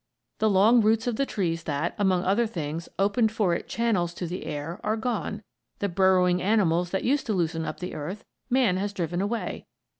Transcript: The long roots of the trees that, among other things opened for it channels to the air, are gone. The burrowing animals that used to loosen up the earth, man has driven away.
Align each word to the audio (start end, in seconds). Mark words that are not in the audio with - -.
The 0.39 0.49
long 0.49 0.81
roots 0.81 1.05
of 1.05 1.17
the 1.17 1.27
trees 1.27 1.65
that, 1.65 1.93
among 1.99 2.23
other 2.23 2.47
things 2.47 2.89
opened 2.97 3.31
for 3.31 3.53
it 3.53 3.67
channels 3.67 4.15
to 4.15 4.25
the 4.25 4.45
air, 4.45 4.79
are 4.83 4.97
gone. 4.97 5.43
The 5.77 5.89
burrowing 5.89 6.41
animals 6.41 6.89
that 6.89 7.03
used 7.03 7.27
to 7.27 7.33
loosen 7.33 7.65
up 7.65 7.79
the 7.79 7.93
earth, 7.93 8.25
man 8.49 8.77
has 8.77 8.93
driven 8.93 9.21
away. 9.21 9.67